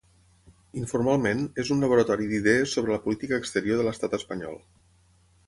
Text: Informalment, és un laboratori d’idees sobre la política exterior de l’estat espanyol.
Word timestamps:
Informalment, 0.83 1.43
és 1.63 1.69
un 1.75 1.85
laboratori 1.87 2.31
d’idees 2.31 2.73
sobre 2.79 2.95
la 2.97 2.99
política 3.05 3.41
exterior 3.43 3.83
de 3.83 3.87
l’estat 3.91 4.19
espanyol. 4.21 4.59